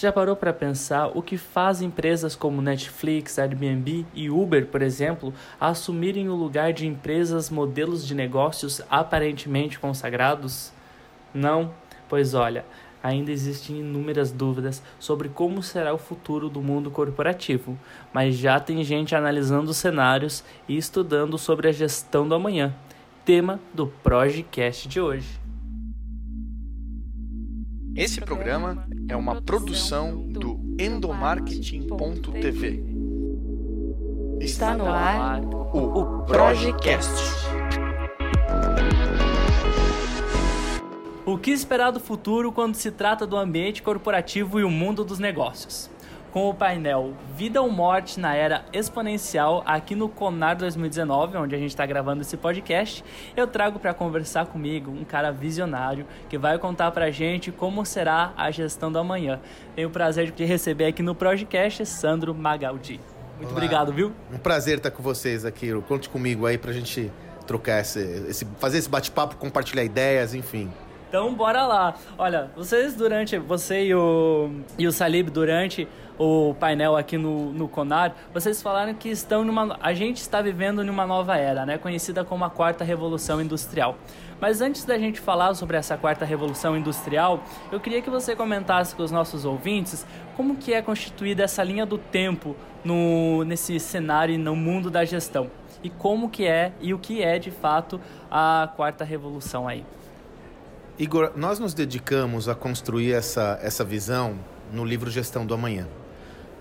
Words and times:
Você 0.00 0.06
já 0.06 0.12
parou 0.12 0.34
para 0.34 0.50
pensar 0.50 1.08
o 1.14 1.20
que 1.20 1.36
faz 1.36 1.82
empresas 1.82 2.34
como 2.34 2.62
Netflix, 2.62 3.38
Airbnb 3.38 4.06
e 4.14 4.30
Uber, 4.30 4.66
por 4.66 4.80
exemplo, 4.80 5.30
assumirem 5.60 6.26
o 6.30 6.34
lugar 6.34 6.72
de 6.72 6.86
empresas 6.86 7.50
modelos 7.50 8.06
de 8.06 8.14
negócios 8.14 8.80
aparentemente 8.88 9.78
consagrados? 9.78 10.72
Não? 11.34 11.74
Pois 12.08 12.32
olha, 12.32 12.64
ainda 13.02 13.30
existem 13.30 13.80
inúmeras 13.80 14.32
dúvidas 14.32 14.82
sobre 14.98 15.28
como 15.28 15.62
será 15.62 15.92
o 15.92 15.98
futuro 15.98 16.48
do 16.48 16.62
mundo 16.62 16.90
corporativo, 16.90 17.78
mas 18.10 18.36
já 18.36 18.58
tem 18.58 18.82
gente 18.82 19.14
analisando 19.14 19.70
os 19.70 19.76
cenários 19.76 20.42
e 20.66 20.78
estudando 20.78 21.36
sobre 21.36 21.68
a 21.68 21.72
gestão 21.72 22.26
do 22.26 22.34
amanhã, 22.34 22.74
tema 23.22 23.60
do 23.74 23.86
Projecast 23.86 24.88
de 24.88 24.98
hoje. 24.98 25.49
Esse 28.00 28.18
programa 28.18 28.88
é 29.10 29.14
uma 29.14 29.42
produção 29.42 30.26
do 30.26 30.58
endomarketing.tv. 30.78 32.82
Está 34.40 34.74
no 34.74 34.86
ar 34.86 35.42
o 35.44 36.22
Projecast. 36.22 37.12
O 41.26 41.36
que 41.36 41.50
esperar 41.50 41.90
do 41.90 42.00
futuro 42.00 42.50
quando 42.50 42.74
se 42.74 42.90
trata 42.90 43.26
do 43.26 43.36
ambiente 43.36 43.82
corporativo 43.82 44.58
e 44.58 44.64
o 44.64 44.70
mundo 44.70 45.04
dos 45.04 45.18
negócios? 45.18 45.90
Com 46.32 46.48
o 46.48 46.54
painel 46.54 47.14
Vida 47.34 47.60
ou 47.60 47.68
Morte 47.68 48.20
na 48.20 48.34
Era 48.36 48.64
Exponencial 48.72 49.64
aqui 49.66 49.96
no 49.96 50.08
Conar 50.08 50.54
2019, 50.54 51.36
onde 51.36 51.56
a 51.56 51.58
gente 51.58 51.70
está 51.70 51.84
gravando 51.84 52.22
esse 52.22 52.36
podcast, 52.36 53.04
eu 53.36 53.48
trago 53.48 53.80
para 53.80 53.92
conversar 53.92 54.46
comigo 54.46 54.92
um 54.92 55.04
cara 55.04 55.32
visionário 55.32 56.06
que 56.28 56.38
vai 56.38 56.56
contar 56.56 56.92
para 56.92 57.06
a 57.06 57.10
gente 57.10 57.50
como 57.50 57.84
será 57.84 58.32
a 58.36 58.48
gestão 58.52 58.92
do 58.92 59.00
amanhã. 59.00 59.40
Tenho 59.74 59.88
o 59.88 59.90
prazer 59.90 60.30
de 60.30 60.44
receber 60.44 60.86
aqui 60.86 61.02
no 61.02 61.16
podcast 61.16 61.84
Sandro 61.84 62.32
Magaldi. 62.32 63.00
Muito 63.36 63.48
Olá. 63.48 63.52
obrigado, 63.52 63.92
viu? 63.92 64.12
Um 64.32 64.38
prazer 64.38 64.76
estar 64.76 64.92
com 64.92 65.02
vocês 65.02 65.44
aqui. 65.44 65.72
Conte 65.88 66.08
comigo 66.08 66.46
aí 66.46 66.56
pra 66.56 66.72
gente 66.72 67.10
trocar 67.44 67.80
esse, 67.80 67.98
esse 68.28 68.46
fazer 68.60 68.78
esse 68.78 68.88
bate-papo, 68.88 69.34
compartilhar 69.34 69.82
ideias, 69.82 70.32
enfim. 70.32 70.70
Então 71.08 71.34
bora 71.34 71.66
lá. 71.66 71.96
Olha, 72.16 72.52
vocês 72.54 72.94
durante. 72.94 73.36
Você 73.36 73.86
e 73.86 73.94
o, 73.96 74.48
e 74.78 74.86
o 74.86 74.92
Salib 74.92 75.28
durante 75.28 75.88
o 76.20 76.54
painel 76.54 76.98
aqui 76.98 77.16
no, 77.16 77.50
no 77.50 77.66
Conar, 77.66 78.14
vocês 78.34 78.60
falaram 78.60 78.92
que 78.92 79.08
estão 79.08 79.42
numa. 79.42 79.78
A 79.80 79.94
gente 79.94 80.18
está 80.18 80.42
vivendo 80.42 80.84
numa 80.84 81.06
nova 81.06 81.38
era, 81.38 81.64
né? 81.64 81.78
Conhecida 81.78 82.22
como 82.22 82.44
a 82.44 82.50
quarta 82.50 82.84
revolução 82.84 83.40
industrial. 83.40 83.96
Mas 84.38 84.60
antes 84.60 84.84
da 84.84 84.98
gente 84.98 85.18
falar 85.18 85.54
sobre 85.54 85.78
essa 85.78 85.96
quarta 85.96 86.26
revolução 86.26 86.76
industrial, 86.76 87.42
eu 87.72 87.80
queria 87.80 88.02
que 88.02 88.10
você 88.10 88.36
comentasse 88.36 88.94
com 88.94 89.02
os 89.02 89.10
nossos 89.10 89.46
ouvintes 89.46 90.04
como 90.36 90.56
que 90.56 90.74
é 90.74 90.82
constituída 90.82 91.42
essa 91.42 91.62
linha 91.62 91.86
do 91.86 91.96
tempo 91.96 92.54
no, 92.84 93.42
nesse 93.44 93.80
cenário 93.80 94.34
e 94.34 94.38
no 94.38 94.54
mundo 94.54 94.90
da 94.90 95.06
gestão. 95.06 95.50
E 95.82 95.88
como 95.88 96.28
que 96.28 96.46
é 96.46 96.72
e 96.82 96.92
o 96.92 96.98
que 96.98 97.22
é 97.22 97.38
de 97.38 97.50
fato 97.50 97.98
a 98.30 98.70
quarta 98.76 99.04
revolução 99.04 99.66
aí. 99.66 99.86
Igor, 100.98 101.32
nós 101.34 101.58
nos 101.58 101.72
dedicamos 101.72 102.46
a 102.46 102.54
construir 102.54 103.14
essa, 103.14 103.58
essa 103.62 103.82
visão 103.82 104.38
no 104.70 104.84
livro 104.84 105.10
Gestão 105.10 105.46
do 105.46 105.54
Amanhã. 105.54 105.88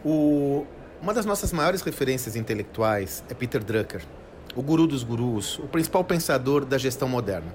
O, 0.03 0.65
uma 1.01 1.13
das 1.13 1.25
nossas 1.25 1.51
maiores 1.51 1.81
referências 1.81 2.35
intelectuais 2.35 3.23
é 3.29 3.33
Peter 3.33 3.63
Drucker, 3.63 4.01
o 4.55 4.61
guru 4.61 4.87
dos 4.87 5.03
gurus, 5.03 5.59
o 5.59 5.67
principal 5.67 6.03
pensador 6.03 6.65
da 6.65 6.77
gestão 6.77 7.07
moderna. 7.07 7.53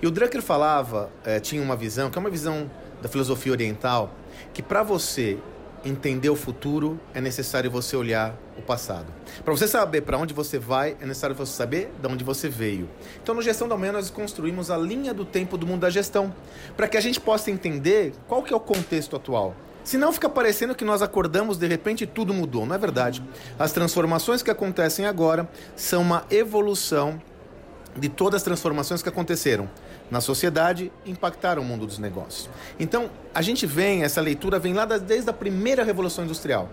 E 0.00 0.06
o 0.06 0.10
Drucker 0.10 0.42
falava, 0.42 1.10
eh, 1.24 1.40
tinha 1.40 1.62
uma 1.62 1.76
visão, 1.76 2.10
que 2.10 2.18
é 2.18 2.20
uma 2.20 2.30
visão 2.30 2.70
da 3.00 3.08
filosofia 3.08 3.52
oriental, 3.52 4.10
que 4.52 4.62
para 4.62 4.82
você 4.82 5.38
entender 5.84 6.28
o 6.28 6.36
futuro 6.36 6.98
é 7.14 7.20
necessário 7.20 7.70
você 7.70 7.96
olhar 7.96 8.34
o 8.58 8.62
passado. 8.62 9.06
Para 9.44 9.54
você 9.54 9.68
saber 9.68 10.02
para 10.02 10.18
onde 10.18 10.34
você 10.34 10.58
vai, 10.58 10.96
é 11.00 11.06
necessário 11.06 11.36
você 11.36 11.52
saber 11.52 11.90
de 12.00 12.08
onde 12.08 12.24
você 12.24 12.48
veio. 12.48 12.88
Então, 13.22 13.34
no 13.34 13.42
Gestão 13.42 13.68
da 13.68 13.76
Manhã, 13.76 13.92
nós 13.92 14.10
construímos 14.10 14.70
a 14.70 14.76
linha 14.76 15.14
do 15.14 15.24
tempo 15.24 15.56
do 15.56 15.66
mundo 15.66 15.80
da 15.80 15.90
gestão, 15.90 16.34
para 16.76 16.88
que 16.88 16.96
a 16.96 17.00
gente 17.00 17.20
possa 17.20 17.50
entender 17.50 18.12
qual 18.26 18.42
que 18.42 18.52
é 18.52 18.56
o 18.56 18.60
contexto 18.60 19.14
atual. 19.16 19.54
Senão 19.86 20.12
fica 20.12 20.28
parecendo 20.28 20.74
que 20.74 20.84
nós 20.84 21.00
acordamos 21.00 21.58
de 21.58 21.66
repente 21.68 22.02
e 22.02 22.06
tudo 22.08 22.34
mudou. 22.34 22.66
Não 22.66 22.74
é 22.74 22.78
verdade. 22.78 23.22
As 23.56 23.70
transformações 23.70 24.42
que 24.42 24.50
acontecem 24.50 25.06
agora 25.06 25.48
são 25.76 26.02
uma 26.02 26.24
evolução 26.28 27.22
de 27.96 28.08
todas 28.08 28.38
as 28.38 28.42
transformações 28.42 29.00
que 29.00 29.08
aconteceram 29.08 29.70
na 30.10 30.20
sociedade 30.20 30.90
impactaram 31.06 31.62
o 31.62 31.64
mundo 31.64 31.86
dos 31.86 32.00
negócios. 32.00 32.50
Então, 32.80 33.08
a 33.32 33.40
gente 33.40 33.64
vem, 33.64 34.02
essa 34.02 34.20
leitura 34.20 34.58
vem 34.58 34.74
lá 34.74 34.84
desde 34.84 35.30
a 35.30 35.32
primeira 35.32 35.84
revolução 35.84 36.24
industrial, 36.24 36.68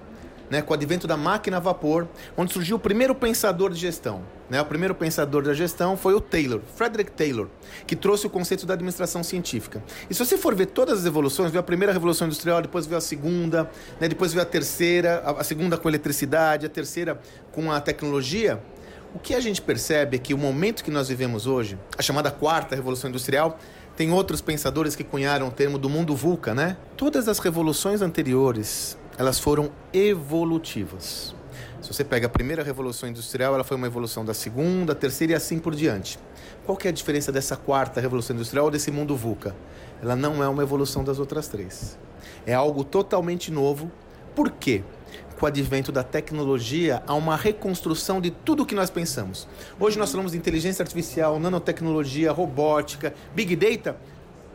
né, 0.49 0.61
com 0.61 0.71
o 0.71 0.73
advento 0.73 1.07
da 1.07 1.17
máquina 1.17 1.57
a 1.57 1.59
vapor, 1.59 2.07
onde 2.37 2.53
surgiu 2.53 2.77
o 2.77 2.79
primeiro 2.79 3.15
pensador 3.15 3.71
de 3.71 3.79
gestão. 3.79 4.21
Né? 4.49 4.61
O 4.61 4.65
primeiro 4.65 4.93
pensador 4.93 5.43
da 5.43 5.53
gestão 5.53 5.97
foi 5.97 6.13
o 6.13 6.21
Taylor, 6.21 6.61
Frederick 6.75 7.11
Taylor, 7.11 7.47
que 7.87 7.95
trouxe 7.95 8.27
o 8.27 8.29
conceito 8.29 8.65
da 8.65 8.73
administração 8.73 9.23
científica. 9.23 9.83
E 10.09 10.13
se 10.13 10.23
você 10.23 10.37
for 10.37 10.53
ver 10.53 10.67
todas 10.67 10.99
as 10.99 11.05
evoluções, 11.05 11.51
veio 11.51 11.59
a 11.59 11.63
primeira 11.63 11.91
revolução 11.91 12.27
industrial, 12.27 12.61
depois 12.61 12.85
veio 12.85 12.97
a 12.97 13.01
segunda, 13.01 13.69
né, 13.99 14.07
depois 14.07 14.33
veio 14.33 14.43
a 14.43 14.45
terceira, 14.45 15.23
a, 15.25 15.41
a 15.41 15.43
segunda 15.43 15.77
com 15.77 15.87
a 15.87 15.91
eletricidade, 15.91 16.65
a 16.65 16.69
terceira 16.69 17.19
com 17.51 17.71
a 17.71 17.79
tecnologia, 17.81 18.61
o 19.15 19.19
que 19.19 19.35
a 19.35 19.39
gente 19.39 19.61
percebe 19.61 20.17
é 20.17 20.19
que 20.19 20.33
o 20.33 20.37
momento 20.37 20.83
que 20.83 20.89
nós 20.89 21.07
vivemos 21.07 21.45
hoje, 21.45 21.77
a 21.95 22.01
chamada 22.01 22.31
quarta 22.31 22.75
revolução 22.75 23.11
industrial, 23.11 23.59
tem 23.95 24.11
outros 24.11 24.41
pensadores 24.41 24.95
que 24.95 25.03
cunharam 25.03 25.49
o 25.49 25.51
termo 25.51 25.77
do 25.77 25.87
mundo 25.87 26.15
VUCA, 26.15 26.55
né? 26.55 26.77
Todas 26.97 27.27
as 27.27 27.37
revoluções 27.37 28.01
anteriores, 28.01 28.97
elas 29.17 29.39
foram 29.39 29.71
evolutivas. 29.91 31.35
Se 31.81 31.93
você 31.93 32.03
pega 32.03 32.27
a 32.27 32.29
primeira 32.29 32.63
revolução 32.63 33.09
industrial, 33.09 33.53
ela 33.53 33.63
foi 33.63 33.75
uma 33.75 33.87
evolução 33.87 34.23
da 34.23 34.33
segunda, 34.33 34.95
terceira 34.95 35.33
e 35.33 35.35
assim 35.35 35.59
por 35.59 35.75
diante. 35.75 36.17
Qual 36.65 36.77
que 36.77 36.87
é 36.87 36.91
a 36.91 36.93
diferença 36.93 37.31
dessa 37.31 37.57
quarta 37.57 37.99
revolução 37.99 38.35
industrial 38.35 38.65
ou 38.65 38.71
desse 38.71 38.89
mundo 38.89 39.17
VUCA? 39.17 39.55
Ela 40.01 40.15
não 40.15 40.41
é 40.41 40.47
uma 40.47 40.63
evolução 40.63 41.03
das 41.03 41.19
outras 41.19 41.47
três. 41.47 41.97
É 42.45 42.53
algo 42.53 42.83
totalmente 42.83 43.51
novo. 43.51 43.91
Por 44.33 44.49
quê? 44.49 44.83
com 45.43 45.45
o 45.45 45.49
advento 45.49 45.91
da 45.91 46.03
tecnologia, 46.03 47.03
há 47.05 47.13
uma 47.13 47.35
reconstrução 47.35 48.21
de 48.21 48.31
tudo 48.31 48.63
o 48.63 48.65
que 48.65 48.73
nós 48.73 48.89
pensamos. 48.89 49.45
Hoje 49.77 49.99
nós 49.99 50.09
falamos 50.09 50.31
de 50.31 50.37
inteligência 50.37 50.81
artificial, 50.81 51.37
nanotecnologia, 51.37 52.31
robótica, 52.31 53.13
big 53.35 53.53
data, 53.55 53.97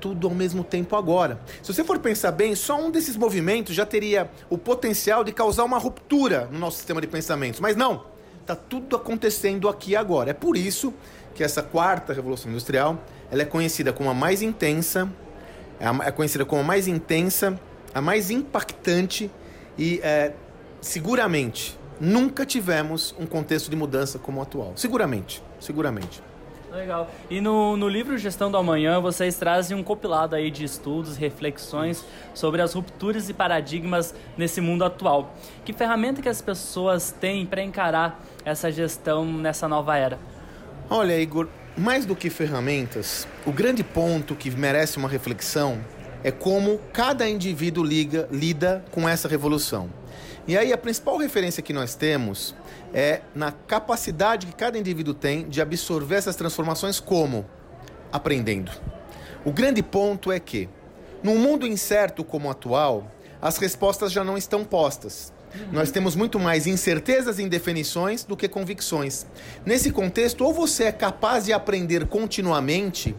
tudo 0.00 0.28
ao 0.28 0.34
mesmo 0.34 0.64
tempo 0.64 0.96
agora. 0.96 1.40
Se 1.62 1.72
você 1.72 1.84
for 1.84 1.98
pensar 1.98 2.32
bem, 2.32 2.54
só 2.54 2.80
um 2.80 2.90
desses 2.90 3.16
movimentos 3.16 3.74
já 3.74 3.84
teria 3.84 4.30
o 4.48 4.56
potencial 4.56 5.24
de 5.24 5.32
causar 5.32 5.64
uma 5.64 5.78
ruptura 5.78 6.48
no 6.50 6.58
nosso 6.58 6.78
sistema 6.78 7.00
de 7.00 7.06
pensamentos. 7.06 7.60
Mas 7.60 7.76
não, 7.76 8.04
está 8.40 8.54
tudo 8.54 8.96
acontecendo 8.96 9.68
aqui 9.68 9.94
agora. 9.94 10.30
É 10.30 10.34
por 10.34 10.56
isso 10.56 10.94
que 11.34 11.44
essa 11.44 11.62
quarta 11.62 12.12
revolução 12.12 12.50
industrial 12.50 12.98
ela 13.30 13.42
é 13.42 13.44
conhecida 13.44 13.92
como 13.92 14.10
a 14.10 14.14
mais 14.14 14.42
intensa, 14.42 15.10
é 16.04 16.10
conhecida 16.10 16.44
como 16.44 16.62
a 16.62 16.64
mais 16.64 16.88
intensa, 16.88 17.58
a 17.94 18.00
mais 18.00 18.30
impactante 18.30 19.30
e 19.76 20.00
é, 20.02 20.32
seguramente 20.80 21.78
nunca 22.00 22.46
tivemos 22.46 23.14
um 23.18 23.26
contexto 23.26 23.70
de 23.70 23.76
mudança 23.76 24.18
como 24.18 24.40
o 24.40 24.42
atual. 24.42 24.72
Seguramente, 24.76 25.42
seguramente. 25.60 26.22
Legal. 26.72 27.10
E 27.30 27.40
no, 27.40 27.76
no 27.76 27.88
livro 27.88 28.16
Gestão 28.18 28.50
do 28.50 28.56
Amanhã, 28.56 29.00
vocês 29.00 29.36
trazem 29.36 29.76
um 29.76 29.82
compilado 29.82 30.36
aí 30.36 30.50
de 30.50 30.64
estudos, 30.64 31.16
reflexões 31.16 32.04
sobre 32.34 32.60
as 32.60 32.74
rupturas 32.74 33.28
e 33.28 33.34
paradigmas 33.34 34.14
nesse 34.36 34.60
mundo 34.60 34.84
atual. 34.84 35.34
Que 35.64 35.72
ferramenta 35.72 36.20
que 36.20 36.28
as 36.28 36.42
pessoas 36.42 37.10
têm 37.10 37.46
para 37.46 37.62
encarar 37.62 38.22
essa 38.44 38.70
gestão 38.70 39.24
nessa 39.24 39.66
nova 39.66 39.96
era? 39.96 40.18
Olha, 40.90 41.18
Igor, 41.18 41.48
mais 41.76 42.04
do 42.04 42.16
que 42.16 42.28
ferramentas, 42.28 43.26
o 43.46 43.52
grande 43.52 43.82
ponto 43.82 44.34
que 44.34 44.50
merece 44.50 44.98
uma 44.98 45.08
reflexão 45.08 45.78
é 46.22 46.30
como 46.30 46.80
cada 46.92 47.28
indivíduo 47.28 47.84
liga, 47.84 48.28
lida 48.30 48.84
com 48.90 49.08
essa 49.08 49.28
revolução. 49.28 49.88
E 50.48 50.56
aí 50.56 50.72
a 50.72 50.78
principal 50.78 51.18
referência 51.18 51.62
que 51.62 51.74
nós 51.74 51.94
temos 51.94 52.54
é 52.94 53.20
na 53.34 53.52
capacidade 53.52 54.46
que 54.46 54.54
cada 54.54 54.78
indivíduo 54.78 55.12
tem 55.12 55.46
de 55.46 55.60
absorver 55.60 56.16
essas 56.16 56.36
transformações 56.36 56.98
como 56.98 57.44
aprendendo. 58.10 58.72
O 59.44 59.52
grande 59.52 59.82
ponto 59.82 60.32
é 60.32 60.40
que 60.40 60.66
num 61.22 61.38
mundo 61.38 61.66
incerto 61.66 62.24
como 62.24 62.48
o 62.48 62.50
atual, 62.50 63.12
as 63.42 63.58
respostas 63.58 64.10
já 64.10 64.24
não 64.24 64.38
estão 64.38 64.64
postas. 64.64 65.34
Nós 65.70 65.90
temos 65.90 66.16
muito 66.16 66.38
mais 66.38 66.66
incertezas 66.66 67.38
e 67.38 67.42
indefinições 67.42 68.24
do 68.24 68.34
que 68.34 68.48
convicções. 68.48 69.26
Nesse 69.66 69.90
contexto, 69.90 70.44
ou 70.44 70.54
você 70.54 70.84
é 70.84 70.92
capaz 70.92 71.44
de 71.44 71.52
aprender 71.52 72.06
continuamente, 72.06 73.14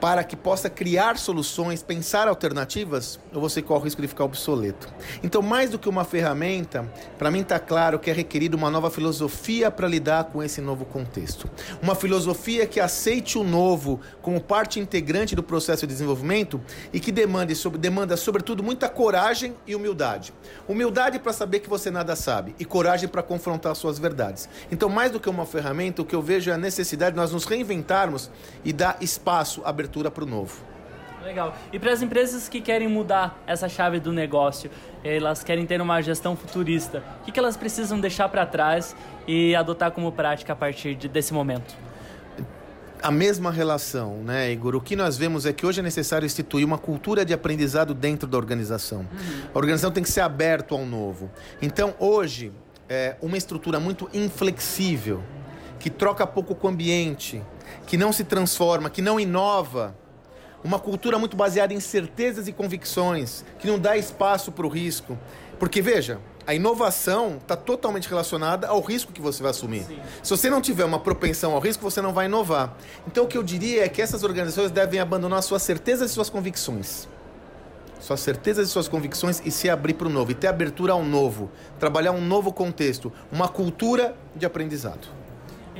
para 0.00 0.22
que 0.22 0.36
possa 0.36 0.70
criar 0.70 1.18
soluções, 1.18 1.82
pensar 1.82 2.28
alternativas, 2.28 3.18
ou 3.32 3.40
você 3.40 3.60
corre 3.60 3.80
o 3.80 3.84
risco 3.84 4.00
de 4.00 4.08
ficar 4.08 4.24
obsoleto. 4.24 4.88
Então, 5.22 5.42
mais 5.42 5.70
do 5.70 5.78
que 5.78 5.88
uma 5.88 6.04
ferramenta, 6.04 6.90
para 7.18 7.30
mim 7.30 7.40
está 7.40 7.58
claro 7.58 7.98
que 7.98 8.10
é 8.10 8.12
requerido 8.12 8.56
uma 8.56 8.70
nova 8.70 8.90
filosofia 8.90 9.70
para 9.70 9.88
lidar 9.88 10.24
com 10.24 10.42
esse 10.42 10.60
novo 10.60 10.84
contexto. 10.84 11.50
Uma 11.82 11.94
filosofia 11.94 12.66
que 12.66 12.78
aceite 12.78 13.38
o 13.38 13.44
novo 13.44 14.00
como 14.22 14.40
parte 14.40 14.78
integrante 14.78 15.34
do 15.34 15.42
processo 15.42 15.86
de 15.86 15.92
desenvolvimento 15.92 16.60
e 16.92 17.00
que 17.00 17.10
demande, 17.10 17.54
demanda, 17.78 18.16
sobretudo, 18.16 18.62
muita 18.62 18.88
coragem 18.88 19.54
e 19.66 19.74
humildade. 19.74 20.32
Humildade 20.68 21.18
para 21.18 21.32
saber 21.32 21.60
que 21.60 21.68
você 21.68 21.90
nada 21.90 22.14
sabe 22.14 22.54
e 22.58 22.64
coragem 22.64 23.08
para 23.08 23.22
confrontar 23.22 23.74
suas 23.74 23.98
verdades. 23.98 24.48
Então, 24.70 24.88
mais 24.88 25.10
do 25.10 25.18
que 25.18 25.28
uma 25.28 25.44
ferramenta, 25.44 26.02
o 26.02 26.04
que 26.04 26.14
eu 26.14 26.22
vejo 26.22 26.50
é 26.50 26.54
a 26.54 26.58
necessidade 26.58 27.12
de 27.12 27.20
nós 27.20 27.32
nos 27.32 27.44
reinventarmos 27.44 28.30
e 28.64 28.72
dar 28.72 28.96
espaço, 29.00 29.62
abertura 29.64 29.87
abertura 29.88 30.10
para 30.10 30.24
o 30.24 30.26
novo. 30.26 30.62
Legal. 31.24 31.56
E 31.72 31.78
para 31.78 31.92
as 31.92 32.00
empresas 32.00 32.48
que 32.48 32.60
querem 32.60 32.86
mudar 32.86 33.42
essa 33.46 33.68
chave 33.68 33.98
do 33.98 34.12
negócio, 34.12 34.70
elas 35.02 35.42
querem 35.42 35.66
ter 35.66 35.80
uma 35.80 36.00
gestão 36.00 36.36
futurista, 36.36 37.02
o 37.20 37.24
que, 37.24 37.32
que 37.32 37.38
elas 37.38 37.56
precisam 37.56 37.98
deixar 37.98 38.28
para 38.28 38.46
trás 38.46 38.94
e 39.26 39.54
adotar 39.56 39.90
como 39.90 40.12
prática 40.12 40.52
a 40.52 40.56
partir 40.56 40.94
de, 40.94 41.08
desse 41.08 41.32
momento? 41.32 41.74
a 43.00 43.12
mesma 43.12 43.52
relação, 43.52 44.24
né, 44.24 44.50
Igor? 44.50 44.74
O 44.74 44.80
que 44.80 44.96
nós 44.96 45.16
vemos 45.16 45.46
é 45.46 45.52
que 45.52 45.64
hoje 45.64 45.78
é 45.78 45.82
necessário 45.84 46.26
instituir 46.26 46.66
uma 46.66 46.76
cultura 46.76 47.24
de 47.24 47.32
aprendizado 47.32 47.94
dentro 47.94 48.28
da 48.28 48.36
organização. 48.36 49.02
Uhum. 49.02 49.42
A 49.54 49.56
organização 49.56 49.92
tem 49.92 50.02
que 50.02 50.10
ser 50.10 50.22
aberta 50.22 50.74
ao 50.74 50.84
novo. 50.84 51.30
Então, 51.62 51.94
hoje, 52.00 52.50
é 52.88 53.14
uma 53.22 53.38
estrutura 53.38 53.78
muito 53.78 54.10
inflexível, 54.12 55.22
que 55.78 55.90
troca 55.90 56.26
pouco 56.26 56.54
com 56.54 56.66
o 56.66 56.70
ambiente, 56.70 57.42
que 57.86 57.96
não 57.96 58.12
se 58.12 58.24
transforma, 58.24 58.90
que 58.90 59.02
não 59.02 59.18
inova. 59.18 59.94
Uma 60.62 60.78
cultura 60.78 61.18
muito 61.18 61.36
baseada 61.36 61.72
em 61.72 61.80
certezas 61.80 62.48
e 62.48 62.52
convicções, 62.52 63.44
que 63.58 63.66
não 63.66 63.78
dá 63.78 63.96
espaço 63.96 64.50
para 64.50 64.66
o 64.66 64.68
risco. 64.68 65.16
Porque, 65.58 65.80
veja, 65.80 66.20
a 66.46 66.54
inovação 66.54 67.36
está 67.36 67.54
totalmente 67.54 68.08
relacionada 68.08 68.66
ao 68.68 68.80
risco 68.80 69.12
que 69.12 69.20
você 69.20 69.42
vai 69.42 69.50
assumir. 69.50 69.84
Sim. 69.84 69.98
Se 70.22 70.30
você 70.30 70.48
não 70.48 70.60
tiver 70.60 70.84
uma 70.84 70.98
propensão 70.98 71.52
ao 71.52 71.60
risco, 71.60 71.82
você 71.82 72.00
não 72.00 72.12
vai 72.12 72.26
inovar. 72.26 72.76
Então, 73.06 73.24
o 73.24 73.26
que 73.26 73.36
eu 73.36 73.42
diria 73.42 73.84
é 73.84 73.88
que 73.88 74.00
essas 74.00 74.24
organizações 74.24 74.70
devem 74.70 74.98
abandonar 74.98 75.42
suas 75.42 75.62
certezas 75.62 76.10
e 76.10 76.14
suas 76.14 76.30
convicções. 76.30 77.06
Suas 78.00 78.20
certezas 78.20 78.68
e 78.68 78.70
suas 78.70 78.88
convicções 78.88 79.42
e 79.44 79.50
se 79.50 79.68
abrir 79.68 79.94
para 79.94 80.08
o 80.08 80.10
novo, 80.10 80.30
e 80.30 80.34
ter 80.34 80.46
abertura 80.46 80.92
ao 80.92 81.04
novo, 81.04 81.50
trabalhar 81.78 82.12
um 82.12 82.20
novo 82.20 82.52
contexto, 82.52 83.12
uma 83.30 83.48
cultura 83.48 84.16
de 84.34 84.46
aprendizado. 84.46 85.08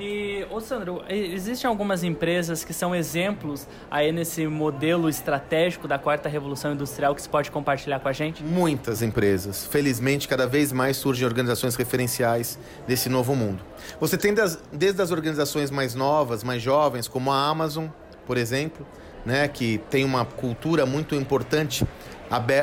E, 0.00 0.46
ô 0.48 0.60
Sandro, 0.60 1.02
existem 1.08 1.68
algumas 1.68 2.04
empresas 2.04 2.62
que 2.62 2.72
são 2.72 2.94
exemplos 2.94 3.66
aí 3.90 4.12
nesse 4.12 4.46
modelo 4.46 5.08
estratégico 5.08 5.88
da 5.88 5.98
quarta 5.98 6.28
revolução 6.28 6.72
industrial 6.72 7.16
que 7.16 7.22
você 7.22 7.28
pode 7.28 7.50
compartilhar 7.50 7.98
com 7.98 8.06
a 8.06 8.12
gente? 8.12 8.44
Muitas 8.44 9.02
empresas. 9.02 9.66
Felizmente, 9.66 10.28
cada 10.28 10.46
vez 10.46 10.70
mais 10.70 10.96
surgem 10.96 11.26
organizações 11.26 11.74
referenciais 11.74 12.56
desse 12.86 13.08
novo 13.08 13.34
mundo. 13.34 13.60
Você 13.98 14.16
tem 14.16 14.32
das, 14.32 14.62
desde 14.72 15.02
as 15.02 15.10
organizações 15.10 15.68
mais 15.68 15.96
novas, 15.96 16.44
mais 16.44 16.62
jovens, 16.62 17.08
como 17.08 17.32
a 17.32 17.48
Amazon, 17.48 17.86
por 18.24 18.36
exemplo, 18.36 18.86
né, 19.26 19.48
que 19.48 19.78
tem 19.90 20.04
uma 20.04 20.24
cultura 20.24 20.86
muito 20.86 21.16
importante 21.16 21.84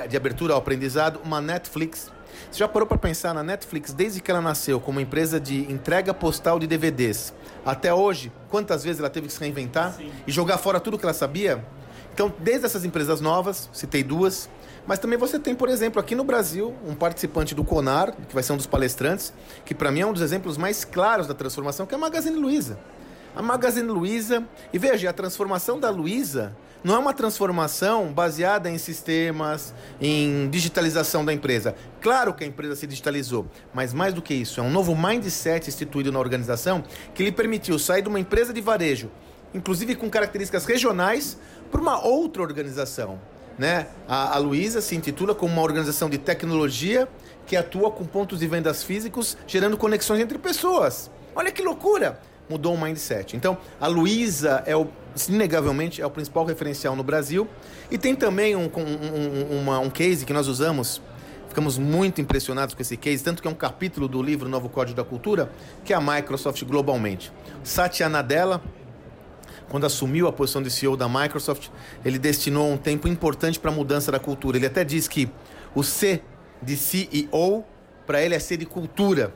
de 0.07 0.15
abertura 0.15 0.53
ao 0.53 0.59
aprendizado, 0.59 1.19
uma 1.23 1.41
Netflix 1.41 2.14
você 2.56 2.60
já 2.60 2.69
parou 2.69 2.88
para 2.88 2.98
pensar 2.98 3.34
na 3.34 3.44
Netflix 3.44 3.92
desde 3.92 4.22
que 4.22 4.31
ela 4.31 4.40
nasceu 4.40 4.80
como 4.80 5.02
empresa 5.02 5.42
de 5.42 5.69
entrega 5.69 6.13
postal 6.13 6.57
de 6.57 6.66
DVDs 6.66 7.34
até 7.66 7.94
hoje? 7.94 8.31
Quantas 8.48 8.81
vezes 8.81 9.02
ela 9.02 9.10
teve 9.10 9.28
que 9.28 9.34
se 9.34 9.42
reinventar 9.42 9.92
Sim. 9.92 10.10
e 10.25 10.31
jogar 10.31 10.57
fora 10.57 10.80
tudo 10.80 10.98
que 10.98 11.04
ela 11.04 11.13
sabia? 11.13 11.62
Então, 12.13 12.34
desde 12.40 12.66
essas 12.66 12.86
empresas 12.86 13.19
novas, 13.19 13.69
citei 13.74 14.06
duas, 14.06 14.50
mas 14.88 15.00
também 15.00 15.19
você 15.19 15.38
tem, 15.38 15.54
por 15.54 15.68
exemplo, 15.68 16.00
aqui 16.00 16.16
no 16.16 16.24
Brasil, 16.24 16.74
um 16.88 16.96
participante 16.96 17.54
do 17.54 17.62
CONAR, 17.62 18.16
que 18.16 18.34
vai 18.34 18.42
ser 18.42 18.54
um 18.54 18.57
dos 18.57 18.68
palestrantes, 18.68 19.34
que 19.66 19.75
para 19.75 19.92
mim 19.92 20.00
é 20.00 20.06
um 20.06 20.13
dos 20.13 20.22
exemplos 20.22 20.57
mais 20.57 20.86
claros 20.86 21.28
da 21.28 21.34
transformação, 21.34 21.86
que 21.86 21.94
é 21.94 21.98
a 21.98 22.00
Magazine 22.00 22.38
Luiza. 22.38 22.80
A 23.35 23.41
Magazine 23.41 23.89
Luiza, 23.89 24.45
e 24.71 24.79
veja, 24.79 25.09
a 25.09 25.13
transformação 25.13 25.77
da 25.77 25.89
Luiza 25.89 26.55
não 26.81 26.95
é 26.95 26.97
uma 26.97 27.13
transformação 27.13 28.13
baseada 28.13 28.69
em 28.69 28.77
sistemas, 28.77 29.73
em 29.99 30.49
digitalização 30.49 31.25
da 31.25 31.33
empresa. 31.33 31.75
Claro 31.99 32.33
que 32.33 32.45
a 32.45 32.47
empresa 32.47 32.77
se 32.77 32.87
digitalizou, 32.87 33.45
mas 33.73 33.93
mais 33.93 34.13
do 34.13 34.21
que 34.21 34.33
isso, 34.33 34.61
é 34.61 34.63
um 34.63 34.69
novo 34.69 34.95
mindset 34.95 35.67
instituído 35.67 36.13
na 36.13 36.19
organização 36.19 36.81
que 37.13 37.23
lhe 37.23 37.31
permitiu 37.31 37.77
sair 37.77 38.03
de 38.03 38.07
uma 38.07 38.21
empresa 38.21 38.53
de 38.53 38.61
varejo, 38.61 39.11
inclusive 39.53 39.95
com 39.95 40.09
características 40.09 40.63
regionais, 40.63 41.37
para 41.69 41.81
uma 41.81 42.01
outra 42.05 42.41
organização. 42.41 43.19
Né? 43.59 43.87
A, 44.07 44.35
a 44.35 44.37
Luiza 44.37 44.79
se 44.79 44.95
intitula 44.95 45.35
como 45.35 45.51
uma 45.51 45.61
organização 45.61 46.09
de 46.09 46.17
tecnologia 46.17 47.05
que 47.45 47.57
atua 47.57 47.91
com 47.91 48.05
pontos 48.05 48.39
de 48.39 48.47
vendas 48.47 48.81
físicos, 48.81 49.37
gerando 49.45 49.75
conexões 49.75 50.21
entre 50.21 50.37
pessoas. 50.37 51.11
Olha 51.35 51.51
que 51.51 51.61
loucura! 51.61 52.17
Mudou 52.50 52.74
o 52.74 52.81
mindset. 52.81 53.36
Então, 53.36 53.57
a 53.80 53.88
Luiza 53.88 54.63
é 54.65 54.75
o 54.75 54.88
inegavelmente 55.30 56.01
é 56.01 56.06
o 56.06 56.09
principal 56.09 56.45
referencial 56.45 56.95
no 56.95 57.03
Brasil. 57.03 57.47
E 57.89 57.97
tem 57.97 58.15
também 58.15 58.56
um, 58.56 58.65
um, 58.65 59.59
uma, 59.62 59.80
um 59.80 59.89
case 59.89 60.25
que 60.25 60.33
nós 60.33 60.47
usamos, 60.47 61.01
ficamos 61.47 61.77
muito 61.77 62.19
impressionados 62.19 62.75
com 62.75 62.81
esse 62.81 62.97
case, 62.97 63.24
tanto 63.24 63.42
que 63.42 63.47
é 63.47 63.51
um 63.51 63.56
capítulo 63.56 64.07
do 64.07 64.21
livro 64.21 64.50
Novo 64.50 64.68
Código 64.68 64.97
da 64.97 65.03
Cultura, 65.03 65.50
que 65.83 65.94
é 65.94 65.95
a 65.95 66.01
Microsoft 66.01 66.62
globalmente. 66.65 67.31
Satya 67.63 68.09
Nadella, 68.09 68.62
quando 69.69 69.86
assumiu 69.86 70.27
a 70.27 70.33
posição 70.33 70.62
de 70.62 70.69
CEO 70.69 70.97
da 70.97 71.07
Microsoft, 71.07 71.69
ele 72.03 72.19
destinou 72.19 72.71
um 72.71 72.77
tempo 72.77 73.07
importante 73.07 73.59
para 73.59 73.71
a 73.71 73.74
mudança 73.74 74.12
da 74.12 74.19
cultura. 74.19 74.57
Ele 74.57 74.68
até 74.68 74.83
diz 74.83 75.07
que 75.07 75.30
o 75.74 75.83
C 75.83 76.21
de 76.62 76.75
CEO, 76.75 77.63
para 78.06 78.21
ele 78.21 78.36
é 78.36 78.39
C 78.39 78.57
de 78.57 78.65
cultura. 78.65 79.33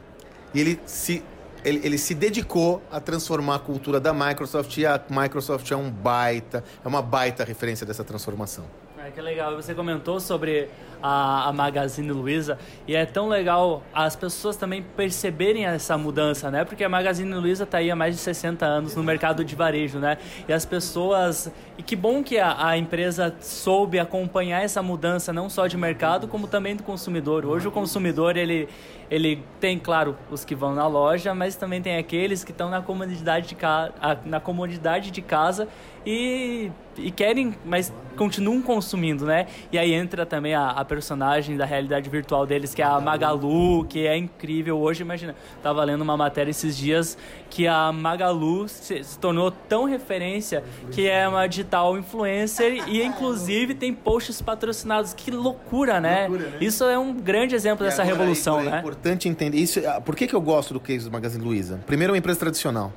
E 0.53 0.59
ele 0.59 0.79
se 0.85 1.23
ele, 1.63 1.81
ele, 1.83 1.97
se 1.97 2.13
dedicou 2.13 2.81
a 2.91 2.99
transformar 2.99 3.55
a 3.55 3.59
cultura 3.59 3.99
da 3.99 4.13
Microsoft 4.13 4.77
e 4.77 4.85
a 4.85 5.01
Microsoft 5.09 5.69
é 5.71 5.75
um 5.75 5.89
baita, 5.89 6.63
é 6.83 6.87
uma 6.87 7.01
baita 7.01 7.43
referência 7.43 7.85
dessa 7.85 8.03
transformação. 8.03 8.65
É, 9.05 9.11
que 9.11 9.21
legal. 9.21 9.55
Você 9.55 9.73
comentou 9.73 10.19
sobre 10.19 10.67
a, 11.01 11.47
a 11.47 11.53
Magazine 11.53 12.11
Luiza 12.11 12.57
e 12.85 12.93
é 12.93 13.05
tão 13.05 13.29
legal 13.29 13.81
as 13.93 14.13
pessoas 14.13 14.57
também 14.57 14.83
perceberem 14.83 15.65
essa 15.65 15.97
mudança, 15.97 16.51
né? 16.51 16.65
Porque 16.65 16.83
a 16.83 16.89
Magazine 16.89 17.33
Luiza 17.33 17.63
está 17.63 17.77
aí 17.77 17.89
há 17.89 17.95
mais 17.95 18.15
de 18.15 18.21
60 18.21 18.65
anos 18.65 18.95
no 18.97 19.03
mercado 19.03 19.45
de 19.45 19.55
varejo, 19.55 19.99
né? 19.99 20.17
E 20.49 20.51
as 20.51 20.65
pessoas... 20.65 21.49
E 21.77 21.83
que 21.83 21.95
bom 21.95 22.21
que 22.21 22.37
a, 22.39 22.67
a 22.67 22.77
empresa 22.77 23.33
soube 23.39 23.99
acompanhar 23.99 24.61
essa 24.61 24.83
mudança, 24.83 25.31
não 25.31 25.49
só 25.49 25.65
de 25.65 25.77
mercado, 25.77 26.27
como 26.27 26.45
também 26.45 26.75
do 26.75 26.83
consumidor. 26.83 27.45
Hoje 27.45 27.69
o 27.69 27.71
consumidor, 27.71 28.35
ele, 28.35 28.67
ele 29.09 29.41
tem, 29.61 29.79
claro, 29.79 30.17
os 30.29 30.43
que 30.43 30.53
vão 30.53 30.75
na 30.75 30.85
loja, 30.87 31.33
mas 31.33 31.55
também 31.55 31.81
tem 31.81 31.95
aqueles 31.95 32.43
que 32.43 32.51
estão 32.51 32.69
na 32.69 32.81
comodidade 32.81 33.47
de, 33.47 33.55
ca... 33.55 33.91
na 34.25 34.41
comodidade 34.41 35.09
de 35.09 35.21
casa 35.21 35.69
e, 36.05 36.71
e 36.97 37.11
querem, 37.11 37.55
mas 37.65 37.91
continuam 38.19 38.61
consumindo, 38.61 39.25
né? 39.25 39.47
E 39.71 39.77
aí 39.77 39.93
entra 39.93 40.25
também 40.25 40.53
a, 40.53 40.71
a, 40.71 40.83
personagem 40.83 41.55
da 41.55 41.63
realidade 41.63 42.09
virtual 42.09 42.45
deles, 42.45 42.73
que 42.75 42.81
é 42.81 42.85
a 42.85 42.99
Magalu, 42.99 43.85
que 43.85 44.05
é 44.05 44.17
incrível. 44.17 44.77
Hoje, 44.77 45.03
imagina, 45.03 45.33
tava 45.63 45.81
lendo 45.85 46.01
uma 46.01 46.17
matéria 46.17 46.51
esses 46.51 46.75
dias 46.75 47.17
que 47.49 47.65
a 47.65 47.93
Magalu 47.93 48.67
se, 48.67 49.01
se 49.03 49.17
tornou 49.17 49.51
tão 49.51 49.85
referência 49.85 50.63
que 50.91 51.07
é 51.07 51.27
uma 51.27 51.47
digital 51.47 51.97
influencer 51.97 52.89
e 52.89 53.01
inclusive 53.01 53.73
tem 53.73 53.93
posts 53.93 54.41
patrocinados. 54.41 55.13
Que 55.13 55.31
loucura, 55.31 56.01
né? 56.01 56.27
Loucura, 56.27 56.49
né? 56.49 56.57
Isso 56.59 56.83
é 56.83 56.99
um 56.99 57.13
grande 57.13 57.55
exemplo 57.55 57.85
e 57.85 57.89
dessa 57.89 58.03
revolução, 58.03 58.59
é, 58.59 58.63
né? 58.63 58.75
É 58.75 58.79
importante 58.79 59.29
entender 59.29 59.57
isso. 59.57 59.79
Ah, 59.87 60.01
por 60.01 60.15
que, 60.15 60.27
que 60.27 60.33
eu 60.33 60.41
gosto 60.41 60.73
do 60.73 60.79
case 60.79 61.05
do 61.05 61.11
Magazine 61.11 61.43
Luiza? 61.43 61.79
Primeiro, 61.85 62.11
é 62.11 62.13
uma 62.13 62.17
empresa 62.17 62.39
tradicional. 62.39 62.91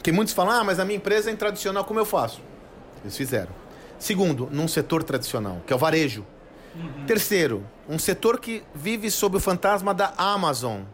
Porque 0.00 0.10
muitos 0.12 0.32
falam, 0.32 0.60
ah, 0.60 0.64
mas 0.64 0.80
a 0.80 0.84
minha 0.86 0.96
empresa 0.96 1.30
é 1.30 1.36
tradicional, 1.36 1.84
como 1.84 2.00
eu 2.00 2.06
faço? 2.06 2.40
Eles 3.04 3.14
fizeram. 3.14 3.50
Segundo, 3.98 4.48
num 4.50 4.66
setor 4.66 5.02
tradicional, 5.02 5.60
que 5.66 5.74
é 5.74 5.76
o 5.76 5.78
varejo. 5.78 6.24
Uhum. 6.74 7.04
Terceiro, 7.06 7.66
um 7.86 7.98
setor 7.98 8.40
que 8.40 8.62
vive 8.74 9.10
sob 9.10 9.36
o 9.36 9.40
fantasma 9.40 9.92
da 9.92 10.14
Amazon. 10.16 10.84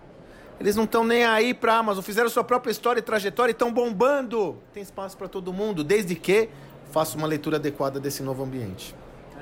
Eles 0.59 0.75
não 0.75 0.83
estão 0.83 1.05
nem 1.05 1.25
aí 1.25 1.55
para 1.55 1.75
a 1.75 1.79
Amazon, 1.79 2.03
fizeram 2.03 2.29
sua 2.29 2.43
própria 2.43 2.73
história 2.73 2.99
e 2.99 3.03
trajetória 3.03 3.53
e 3.53 3.55
estão 3.55 3.73
bombando. 3.73 4.59
Tem 4.75 4.83
espaço 4.83 5.17
para 5.17 5.29
todo 5.29 5.53
mundo, 5.53 5.85
desde 5.85 6.17
que 6.17 6.49
faça 6.91 7.17
uma 7.17 7.29
leitura 7.29 7.59
adequada 7.59 8.01
desse 8.01 8.25
novo 8.25 8.43
ambiente 8.43 8.93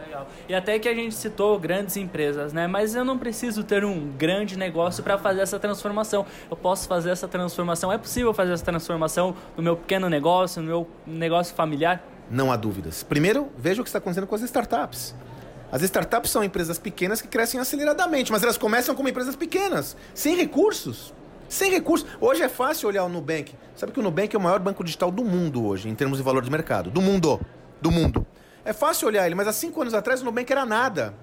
legal. 0.01 0.27
E 0.49 0.55
até 0.55 0.79
que 0.79 0.89
a 0.89 0.95
gente 0.95 1.15
citou 1.15 1.59
grandes 1.59 1.97
empresas, 1.97 2.53
né? 2.53 2.67
Mas 2.67 2.95
eu 2.95 3.05
não 3.05 3.19
preciso 3.19 3.65
ter 3.65 3.85
um 3.85 4.13
grande 4.17 4.59
negócio 4.59 5.03
para 5.03 5.19
fazer 5.19 5.41
essa 5.41 5.59
transformação. 5.59 6.27
Eu 6.51 6.57
posso 6.57 6.89
fazer 6.89 7.11
essa 7.11 7.29
transformação. 7.29 7.93
É 7.93 7.99
possível 7.99 8.33
fazer 8.33 8.53
essa 8.53 8.65
transformação 8.65 9.35
no 9.57 9.63
meu 9.63 9.77
pequeno 9.77 10.09
negócio, 10.09 10.63
no 10.63 10.69
meu 10.69 10.89
negócio 11.07 11.55
familiar? 11.55 12.03
Não 12.31 12.51
há 12.51 12.57
dúvidas. 12.57 13.03
Primeiro, 13.03 13.49
veja 13.57 13.81
o 13.81 13.85
que 13.85 13.89
está 13.89 13.99
acontecendo 13.99 14.27
com 14.27 14.35
as 14.35 14.43
startups. 14.43 15.15
As 15.71 15.83
startups 15.83 16.31
são 16.31 16.45
empresas 16.45 16.79
pequenas 16.79 17.21
que 17.21 17.29
crescem 17.29 17.59
aceleradamente, 17.59 18.31
mas 18.31 18.43
elas 18.43 18.57
começam 18.57 18.95
como 18.95 19.09
empresas 19.09 19.35
pequenas, 19.35 19.97
sem 20.15 20.37
recursos. 20.37 21.13
Sem 21.49 21.71
recursos. 21.71 22.09
Hoje 22.21 22.43
é 22.43 22.49
fácil 22.49 22.89
olhar 22.89 23.05
o 23.05 23.09
Nubank. 23.09 23.55
Sabe 23.75 23.93
que 23.93 24.01
o 24.01 24.03
Nubank 24.03 24.35
é 24.35 24.39
o 24.39 24.43
maior 24.43 24.61
banco 24.61 24.83
digital 24.85 25.11
do 25.11 25.25
mundo 25.25 25.67
hoje, 25.67 25.89
em 25.89 25.95
termos 25.95 26.19
de 26.19 26.25
valor 26.25 26.43
de 26.43 26.51
mercado. 26.51 26.91
Do 26.91 27.03
mundo 27.03 27.41
do 27.81 27.91
mundo. 27.91 28.27
É 28.65 28.73
fácil 28.73 29.09
olhar 29.09 29.27
ele, 29.27 29.35
mas 29.35 29.47
há 29.47 29.53
cinco 29.53 29.81
anos 29.83 29.93
atrás 29.93 30.23
o 30.23 30.25
Nubank 30.25 30.51
era 30.51 30.65
nada. 30.65 31.15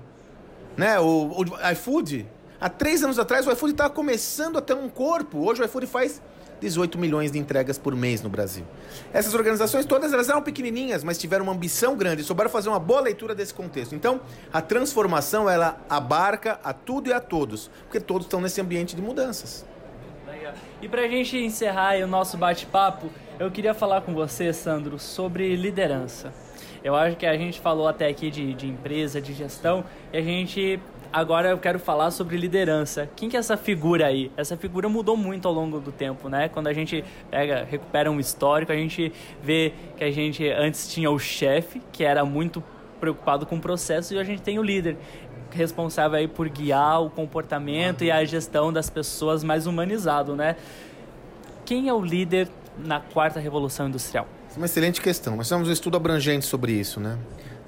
Né? 0.77 0.99
O, 0.99 1.41
o 1.41 1.71
iFood, 1.71 2.27
há 2.59 2.69
três 2.69 3.03
anos 3.03 3.17
atrás 3.17 3.47
o 3.47 3.51
iFood 3.51 3.73
estava 3.73 3.89
começando 3.89 4.57
a 4.57 4.61
ter 4.61 4.75
um 4.75 4.87
corpo. 4.87 5.39
Hoje 5.39 5.61
o 5.61 5.65
iFood 5.65 5.87
faz 5.87 6.21
18 6.61 6.99
milhões 6.99 7.31
de 7.31 7.39
entregas 7.39 7.79
por 7.79 7.95
mês 7.95 8.21
no 8.21 8.29
Brasil. 8.29 8.63
Essas 9.11 9.33
organizações 9.33 9.85
todas 9.85 10.13
elas 10.13 10.29
eram 10.29 10.41
pequenininhas, 10.43 11.03
mas 11.03 11.17
tiveram 11.17 11.43
uma 11.43 11.53
ambição 11.53 11.95
grande, 11.95 12.23
souberam 12.23 12.49
fazer 12.49 12.69
uma 12.69 12.79
boa 12.79 13.01
leitura 13.01 13.33
desse 13.33 13.53
contexto. 13.53 13.95
Então, 13.95 14.21
a 14.53 14.61
transformação 14.61 15.49
ela 15.49 15.81
abarca 15.89 16.59
a 16.63 16.71
tudo 16.71 17.09
e 17.09 17.13
a 17.13 17.19
todos, 17.19 17.71
porque 17.83 17.99
todos 17.99 18.27
estão 18.27 18.39
nesse 18.39 18.61
ambiente 18.61 18.95
de 18.95 19.01
mudanças. 19.01 19.65
E 20.81 20.87
para 20.87 21.01
a 21.01 21.07
gente 21.07 21.37
encerrar 21.37 21.97
o 22.03 22.07
nosso 22.07 22.37
bate-papo, 22.37 23.09
eu 23.39 23.49
queria 23.51 23.73
falar 23.73 24.01
com 24.01 24.13
você, 24.13 24.53
Sandro, 24.53 24.99
sobre 24.99 25.55
liderança. 25.55 26.31
Eu 26.83 26.95
acho 26.95 27.15
que 27.15 27.25
a 27.25 27.37
gente 27.37 27.59
falou 27.59 27.87
até 27.87 28.07
aqui 28.07 28.31
de, 28.31 28.53
de 28.53 28.67
empresa, 28.67 29.21
de 29.21 29.33
gestão, 29.33 29.83
e 30.11 30.17
a 30.17 30.21
gente 30.21 30.79
agora 31.13 31.49
eu 31.49 31.57
quero 31.57 31.77
falar 31.77 32.09
sobre 32.09 32.37
liderança. 32.37 33.09
Quem 33.15 33.29
que 33.29 33.35
é 33.35 33.39
essa 33.39 33.57
figura 33.57 34.07
aí? 34.07 34.31
Essa 34.35 34.57
figura 34.57 34.89
mudou 34.89 35.15
muito 35.15 35.47
ao 35.47 35.53
longo 35.53 35.79
do 35.79 35.91
tempo, 35.91 36.29
né? 36.29 36.49
Quando 36.49 36.67
a 36.67 36.73
gente 36.73 37.03
pega, 37.29 37.67
recupera 37.69 38.09
um 38.09 38.19
histórico, 38.19 38.71
a 38.71 38.75
gente 38.75 39.11
vê 39.43 39.73
que 39.97 40.03
a 40.03 40.11
gente 40.11 40.47
antes 40.49 40.91
tinha 40.91 41.11
o 41.11 41.19
chefe, 41.19 41.81
que 41.91 42.03
era 42.03 42.25
muito 42.25 42.63
preocupado 42.99 43.45
com 43.45 43.57
o 43.57 43.61
processo, 43.61 44.13
e 44.13 44.19
a 44.19 44.23
gente 44.23 44.41
tem 44.41 44.57
o 44.57 44.63
líder, 44.63 44.97
responsável 45.51 46.17
aí 46.17 46.27
por 46.27 46.47
guiar 46.49 47.01
o 47.03 47.09
comportamento 47.09 48.03
e 48.03 48.11
a 48.11 48.23
gestão 48.23 48.71
das 48.71 48.89
pessoas 48.89 49.43
mais 49.43 49.67
humanizado, 49.67 50.35
né? 50.35 50.55
Quem 51.65 51.89
é 51.89 51.93
o 51.93 52.01
líder 52.01 52.47
na 52.77 52.99
quarta 52.99 53.39
revolução 53.39 53.87
industrial? 53.87 54.27
É 54.53 54.57
uma 54.57 54.65
excelente 54.65 54.99
questão. 54.99 55.37
Nós 55.37 55.47
temos 55.47 55.69
um 55.69 55.71
estudo 55.71 55.95
abrangente 55.95 56.45
sobre 56.45 56.73
isso, 56.73 56.99
né? 56.99 57.17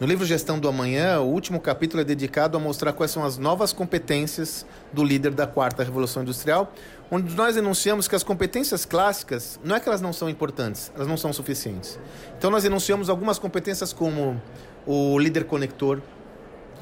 No 0.01 0.05
livro 0.05 0.25
Gestão 0.25 0.59
do 0.59 0.67
Amanhã, 0.67 1.21
o 1.21 1.27
último 1.27 1.57
capítulo 1.61 2.01
é 2.01 2.03
dedicado 2.03 2.57
a 2.57 2.59
mostrar 2.59 2.91
quais 2.91 3.09
são 3.09 3.23
as 3.23 3.37
novas 3.37 3.71
competências 3.71 4.65
do 4.91 5.01
líder 5.01 5.31
da 5.31 5.47
quarta 5.47 5.81
revolução 5.81 6.23
industrial, 6.23 6.73
onde 7.09 7.33
nós 7.35 7.55
enunciamos 7.55 8.05
que 8.05 8.15
as 8.17 8.23
competências 8.23 8.83
clássicas, 8.83 9.57
não 9.63 9.77
é 9.77 9.79
que 9.79 9.87
elas 9.87 10.01
não 10.01 10.11
são 10.11 10.27
importantes, 10.27 10.91
elas 10.93 11.07
não 11.07 11.15
são 11.15 11.31
suficientes. 11.31 11.97
Então 12.37 12.51
nós 12.51 12.65
enunciamos 12.65 13.09
algumas 13.09 13.39
competências 13.39 13.93
como 13.93 14.41
o 14.85 15.17
líder 15.17 15.45
conector, 15.45 16.01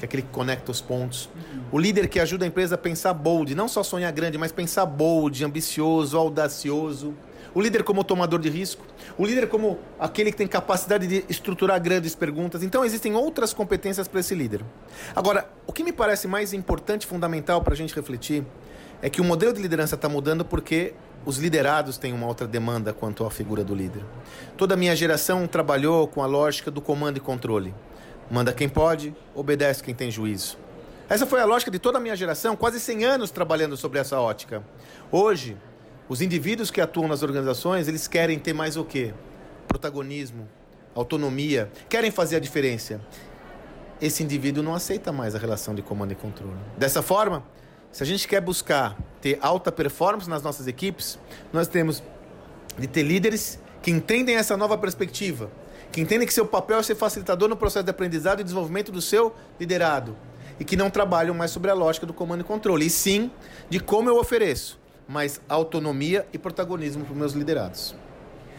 que 0.00 0.04
é 0.04 0.06
aquele 0.06 0.22
que 0.22 0.30
conecta 0.30 0.72
os 0.72 0.80
pontos. 0.80 1.28
O 1.70 1.78
líder 1.78 2.08
que 2.08 2.18
ajuda 2.18 2.44
a 2.44 2.48
empresa 2.48 2.74
a 2.74 2.78
pensar 2.78 3.14
bold, 3.14 3.54
não 3.54 3.68
só 3.68 3.84
sonhar 3.84 4.10
grande, 4.10 4.36
mas 4.36 4.50
pensar 4.50 4.84
bold, 4.84 5.44
ambicioso, 5.44 6.18
audacioso. 6.18 7.14
O 7.54 7.60
líder 7.60 7.82
como 7.82 8.02
tomador 8.02 8.40
de 8.40 8.48
risco. 8.48 8.84
O 9.18 9.26
líder 9.26 9.48
como 9.48 9.78
aquele 9.98 10.30
que 10.30 10.38
tem 10.38 10.46
capacidade 10.46 11.06
de 11.06 11.24
estruturar 11.28 11.80
grandes 11.80 12.14
perguntas. 12.14 12.62
Então 12.62 12.84
existem 12.84 13.14
outras 13.14 13.52
competências 13.52 14.08
para 14.08 14.20
esse 14.20 14.34
líder. 14.34 14.64
Agora, 15.14 15.48
o 15.66 15.72
que 15.72 15.84
me 15.84 15.92
parece 15.92 16.26
mais 16.26 16.52
importante, 16.52 17.06
fundamental 17.06 17.62
para 17.62 17.74
a 17.74 17.76
gente 17.76 17.94
refletir, 17.94 18.44
é 19.02 19.10
que 19.10 19.20
o 19.20 19.24
modelo 19.24 19.52
de 19.52 19.60
liderança 19.60 19.96
está 19.96 20.08
mudando 20.08 20.44
porque 20.44 20.94
os 21.26 21.38
liderados 21.38 21.98
têm 21.98 22.12
uma 22.12 22.26
outra 22.26 22.46
demanda 22.46 22.92
quanto 22.92 23.24
à 23.24 23.30
figura 23.30 23.62
do 23.62 23.74
líder. 23.74 24.02
Toda 24.56 24.74
a 24.74 24.76
minha 24.76 24.94
geração 24.96 25.46
trabalhou 25.46 26.08
com 26.08 26.22
a 26.22 26.26
lógica 26.26 26.70
do 26.70 26.80
comando 26.80 27.16
e 27.18 27.20
controle. 27.20 27.74
Manda 28.30 28.52
quem 28.52 28.68
pode, 28.68 29.14
obedece 29.34 29.82
quem 29.82 29.94
tem 29.94 30.10
juízo. 30.10 30.56
Essa 31.08 31.26
foi 31.26 31.40
a 31.40 31.44
lógica 31.44 31.70
de 31.70 31.78
toda 31.78 31.98
a 31.98 32.00
minha 32.00 32.16
geração, 32.16 32.56
quase 32.56 32.80
100 32.80 33.04
anos 33.04 33.30
trabalhando 33.30 33.76
sobre 33.76 33.98
essa 33.98 34.18
ótica. 34.18 34.62
Hoje, 35.10 35.56
os 36.08 36.20
indivíduos 36.20 36.70
que 36.70 36.80
atuam 36.80 37.08
nas 37.08 37.22
organizações, 37.22 37.88
eles 37.88 38.08
querem 38.08 38.38
ter 38.38 38.52
mais 38.52 38.76
o 38.76 38.84
quê? 38.84 39.14
Protagonismo, 39.68 40.48
autonomia, 40.94 41.70
querem 41.88 42.10
fazer 42.10 42.36
a 42.36 42.40
diferença. 42.40 43.00
Esse 44.00 44.22
indivíduo 44.22 44.62
não 44.62 44.74
aceita 44.74 45.12
mais 45.12 45.34
a 45.34 45.38
relação 45.38 45.74
de 45.74 45.80
comando 45.80 46.12
e 46.12 46.16
controle. 46.16 46.58
Dessa 46.76 47.02
forma, 47.02 47.44
se 47.92 48.02
a 48.02 48.06
gente 48.06 48.26
quer 48.26 48.40
buscar 48.40 48.96
ter 49.20 49.38
alta 49.40 49.70
performance 49.70 50.28
nas 50.28 50.42
nossas 50.42 50.66
equipes, 50.66 51.18
nós 51.52 51.68
temos 51.68 52.02
de 52.76 52.86
ter 52.88 53.04
líderes 53.04 53.60
que 53.80 53.90
entendem 53.90 54.36
essa 54.36 54.56
nova 54.56 54.76
perspectiva, 54.76 55.50
que 55.92 56.00
entendem 56.00 56.26
que 56.26 56.34
seu 56.34 56.46
papel 56.46 56.78
é 56.78 56.82
ser 56.82 56.96
facilitador 56.96 57.48
no 57.48 57.56
processo 57.56 57.84
de 57.84 57.90
aprendizado 57.90 58.40
e 58.40 58.42
desenvolvimento 58.42 58.90
do 58.90 59.00
seu 59.00 59.34
liderado 59.58 60.16
e 60.58 60.64
que 60.64 60.76
não 60.76 60.90
trabalham 60.90 61.34
mais 61.34 61.50
sobre 61.50 61.70
a 61.70 61.74
lógica 61.74 62.04
do 62.06 62.12
comando 62.12 62.40
e 62.40 62.44
controle, 62.44 62.86
e 62.86 62.90
sim 62.90 63.30
de 63.70 63.78
como 63.78 64.08
eu 64.08 64.16
ofereço 64.16 64.81
mais 65.08 65.40
autonomia 65.48 66.26
e 66.32 66.38
protagonismo 66.38 67.04
para 67.04 67.12
os 67.12 67.18
meus 67.18 67.32
liderados. 67.32 67.94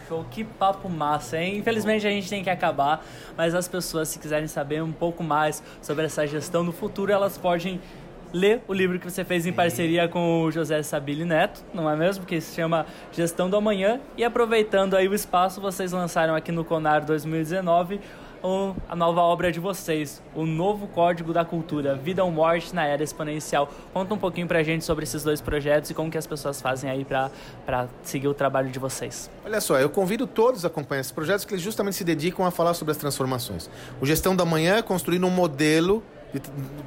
Show, 0.08 0.24
que 0.30 0.44
papo 0.44 0.88
massa, 0.88 1.38
hein? 1.38 1.56
Infelizmente 1.56 2.06
a 2.06 2.10
gente 2.10 2.28
tem 2.28 2.42
que 2.42 2.50
acabar, 2.50 3.04
mas 3.36 3.54
as 3.54 3.66
pessoas, 3.66 4.08
se 4.08 4.18
quiserem 4.18 4.46
saber 4.46 4.82
um 4.82 4.92
pouco 4.92 5.22
mais 5.22 5.62
sobre 5.80 6.04
essa 6.04 6.26
gestão 6.26 6.62
no 6.62 6.72
futuro, 6.72 7.10
elas 7.10 7.38
podem 7.38 7.80
ler 8.34 8.60
o 8.66 8.72
livro 8.74 8.98
que 8.98 9.08
você 9.08 9.24
fez 9.24 9.46
em 9.46 9.52
parceria 9.52 10.08
com 10.08 10.42
o 10.42 10.50
José 10.50 10.82
Sabili 10.82 11.24
Neto, 11.24 11.64
não 11.72 11.88
é 11.88 11.94
mesmo? 11.94 12.26
Que 12.26 12.40
se 12.40 12.54
chama 12.54 12.84
Gestão 13.12 13.48
do 13.48 13.56
Amanhã. 13.56 14.00
E 14.16 14.24
aproveitando 14.24 14.94
aí 14.94 15.08
o 15.08 15.14
espaço, 15.14 15.60
vocês 15.60 15.92
lançaram 15.92 16.34
aqui 16.34 16.50
no 16.50 16.64
Conar 16.64 17.04
2019 17.04 18.00
a 18.86 18.94
nova 18.94 19.22
obra 19.22 19.50
de 19.50 19.58
vocês, 19.58 20.22
o 20.34 20.44
novo 20.44 20.86
Código 20.86 21.32
da 21.32 21.46
Cultura, 21.46 21.94
Vida 21.94 22.22
ou 22.22 22.30
Morte 22.30 22.74
na 22.74 22.84
Era 22.84 23.02
Exponencial. 23.02 23.70
Conta 23.92 24.12
um 24.12 24.18
pouquinho 24.18 24.46
pra 24.46 24.62
gente 24.62 24.84
sobre 24.84 25.04
esses 25.04 25.22
dois 25.22 25.40
projetos 25.40 25.88
e 25.88 25.94
como 25.94 26.10
que 26.10 26.18
as 26.18 26.26
pessoas 26.26 26.60
fazem 26.60 26.90
aí 26.90 27.06
para 27.06 27.30
seguir 28.02 28.28
o 28.28 28.34
trabalho 28.34 28.70
de 28.70 28.78
vocês. 28.78 29.30
Olha 29.46 29.62
só, 29.62 29.78
eu 29.78 29.88
convido 29.88 30.26
todos 30.26 30.62
a 30.62 30.68
acompanhar 30.68 31.00
esses 31.00 31.12
projetos 31.12 31.46
que 31.46 31.54
eles 31.54 31.64
justamente 31.64 31.96
se 31.96 32.04
dedicam 32.04 32.44
a 32.44 32.50
falar 32.50 32.74
sobre 32.74 32.92
as 32.92 32.98
transformações. 32.98 33.70
O 33.98 34.04
Gestão 34.04 34.36
da 34.36 34.44
Manhã 34.44 34.76
é 34.76 34.82
construindo 34.82 35.26
um 35.26 35.30
modelo 35.30 36.02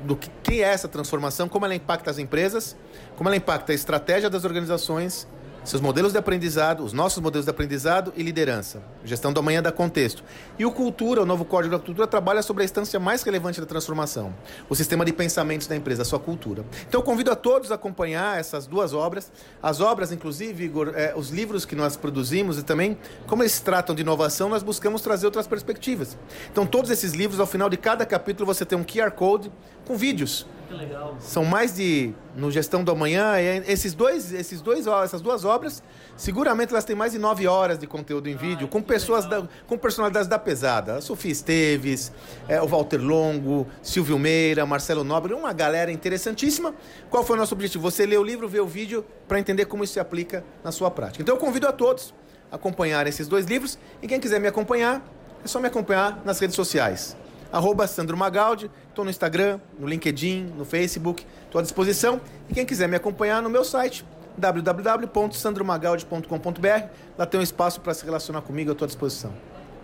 do 0.03 0.15
que 0.15 0.61
é 0.61 0.67
essa 0.67 0.87
transformação, 0.87 1.47
como 1.47 1.65
ela 1.65 1.73
impacta 1.73 2.11
as 2.11 2.19
empresas, 2.19 2.75
como 3.15 3.29
ela 3.29 3.35
impacta 3.37 3.71
a 3.71 3.75
estratégia 3.75 4.29
das 4.29 4.43
organizações, 4.43 5.25
seus 5.63 5.81
modelos 5.81 6.13
de 6.13 6.17
aprendizado, 6.17 6.83
os 6.83 6.93
nossos 6.93 7.21
modelos 7.21 7.45
de 7.45 7.49
aprendizado 7.49 8.13
e 8.15 8.23
liderança. 8.23 8.81
Gestão 9.03 9.33
do 9.33 9.39
amanhã 9.39 9.61
dá 9.61 9.71
contexto. 9.71 10.23
E 10.57 10.65
o 10.65 10.71
Cultura, 10.71 11.21
o 11.21 11.25
novo 11.25 11.43
Código 11.43 11.75
da 11.75 11.83
Cultura, 11.83 12.07
trabalha 12.07 12.41
sobre 12.41 12.63
a 12.63 12.65
instância 12.65 12.99
mais 12.99 13.23
relevante 13.23 13.59
da 13.59 13.65
transformação, 13.65 14.33
o 14.69 14.75
sistema 14.75 15.03
de 15.03 15.11
pensamentos 15.11 15.67
da 15.67 15.75
empresa, 15.75 16.03
a 16.03 16.05
sua 16.05 16.19
cultura. 16.19 16.63
Então 16.87 17.01
eu 17.01 17.03
convido 17.03 17.31
a 17.31 17.35
todos 17.35 17.71
a 17.71 17.75
acompanhar 17.75 18.39
essas 18.39 18.65
duas 18.65 18.93
obras. 18.93 19.31
As 19.61 19.81
obras, 19.81 20.11
inclusive, 20.11 20.63
Igor, 20.63 20.93
é, 20.95 21.13
os 21.15 21.29
livros 21.29 21.65
que 21.65 21.75
nós 21.75 21.97
produzimos 21.97 22.57
e 22.57 22.63
também, 22.63 22.97
como 23.25 23.43
eles 23.43 23.59
tratam 23.59 23.93
de 23.93 24.01
inovação, 24.01 24.49
nós 24.49 24.63
buscamos 24.63 25.01
trazer 25.01 25.25
outras 25.25 25.47
perspectivas. 25.47 26.17
Então 26.51 26.65
todos 26.65 26.89
esses 26.91 27.13
livros, 27.13 27.39
ao 27.39 27.47
final 27.47 27.69
de 27.69 27.77
cada 27.77 28.05
capítulo, 28.05 28.45
você 28.45 28.65
tem 28.65 28.77
um 28.77 28.83
QR 28.83 29.11
Code 29.11 29.51
com 29.85 29.95
vídeos 29.95 30.45
legal. 30.73 31.17
São 31.19 31.45
mais 31.45 31.75
de 31.75 32.13
no 32.35 32.51
gestão 32.51 32.83
do 32.83 32.91
amanhã, 32.91 33.33
esses 33.65 33.93
dois, 33.93 34.31
esses 34.31 34.61
dois, 34.61 34.85
essas 34.87 35.21
duas 35.21 35.43
obras, 35.43 35.81
seguramente 36.15 36.71
elas 36.71 36.85
têm 36.85 36.95
mais 36.95 37.11
de 37.11 37.19
nove 37.19 37.47
horas 37.47 37.79
de 37.79 37.87
conteúdo 37.87 38.29
em 38.29 38.35
ah, 38.35 38.37
vídeo, 38.37 38.67
com 38.67 38.81
pessoas 38.81 39.25
da, 39.25 39.47
com 39.65 39.77
personalidades 39.77 40.27
da 40.27 40.37
pesada. 40.37 40.95
A 40.95 41.01
Sofia 41.01 41.31
Esteves, 41.31 42.11
é, 42.47 42.61
o 42.61 42.67
Walter 42.67 42.97
Longo, 42.97 43.67
Silvio 43.81 44.19
Meira, 44.19 44.65
Marcelo 44.65 45.03
Nobre, 45.03 45.33
uma 45.33 45.53
galera 45.53 45.91
interessantíssima. 45.91 46.73
Qual 47.09 47.23
foi 47.23 47.35
o 47.35 47.39
nosso 47.39 47.53
objetivo? 47.53 47.81
Você 47.89 48.05
lê 48.05 48.17
o 48.17 48.23
livro, 48.23 48.47
vê 48.47 48.59
o 48.59 48.67
vídeo 48.67 49.05
para 49.27 49.39
entender 49.39 49.65
como 49.65 49.83
isso 49.83 49.93
se 49.93 49.99
aplica 49.99 50.43
na 50.63 50.71
sua 50.71 50.91
prática. 50.91 51.21
Então 51.21 51.35
eu 51.35 51.39
convido 51.39 51.67
a 51.67 51.71
todos 51.71 52.13
a 52.51 52.55
acompanhar 52.55 53.07
esses 53.07 53.27
dois 53.27 53.45
livros 53.45 53.77
e 54.01 54.07
quem 54.07 54.19
quiser 54.19 54.39
me 54.39 54.47
acompanhar, 54.47 55.05
é 55.43 55.47
só 55.47 55.59
me 55.59 55.67
acompanhar 55.67 56.21
nas 56.25 56.39
redes 56.39 56.55
sociais 56.55 57.15
arroba 57.51 57.85
Sandro 57.87 58.15
Magaldi. 58.17 58.71
Estou 58.89 59.05
no 59.05 59.11
Instagram, 59.11 59.59
no 59.79 59.87
LinkedIn, 59.87 60.53
no 60.57 60.65
Facebook. 60.65 61.25
Estou 61.45 61.59
à 61.59 61.61
disposição. 61.61 62.19
E 62.49 62.53
quem 62.53 62.65
quiser 62.65 62.87
me 62.87 62.95
acompanhar 62.95 63.41
no 63.41 63.49
meu 63.49 63.63
site, 63.63 64.05
www.sandromagaldi.com.br. 64.37 66.87
Lá 67.17 67.25
tem 67.25 67.39
um 67.39 67.43
espaço 67.43 67.81
para 67.81 67.93
se 67.93 68.05
relacionar 68.05 68.41
comigo, 68.41 68.69
eu 68.69 68.73
estou 68.73 68.85
à 68.85 68.87
disposição. 68.87 69.33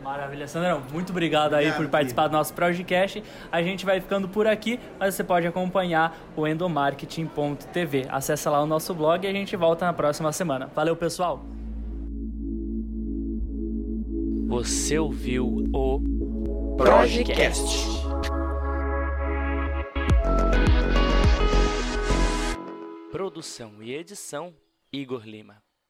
Maravilha, 0.03 0.47
Sandrão. 0.49 0.83
Muito 0.91 1.11
obrigado 1.11 1.53
aí 1.53 1.71
por 1.71 1.87
participar 1.87 2.27
do 2.27 2.33
nosso 2.33 2.53
podcast. 2.53 3.23
A 3.49 3.63
gente 3.63 3.85
vai 3.85 4.01
ficando 4.01 4.27
por 4.27 4.45
aqui, 4.45 4.77
mas 4.99 5.15
você 5.15 5.23
pode 5.23 5.47
acompanhar 5.47 6.17
o 6.35 6.45
endomarketing.tv. 6.45 8.07
Acesse 8.09 8.49
lá 8.49 8.61
o 8.61 8.65
nosso 8.65 8.93
blog 8.93 9.25
e 9.25 9.29
a 9.29 9.31
gente 9.31 9.55
volta 9.55 9.85
na 9.85 9.93
próxima 9.93 10.31
semana. 10.33 10.69
Valeu, 10.75 10.95
pessoal! 10.95 11.45
Você 14.47 14.99
ouviu 14.99 15.69
o 15.73 16.01
Projecast. 16.77 17.87
Produção 23.11 23.81
e 23.81 23.93
edição 23.93 24.55
Igor 24.91 25.23
Lima. 25.25 25.61